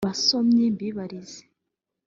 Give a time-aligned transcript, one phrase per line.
[0.07, 1.41] Basomyi mbibarize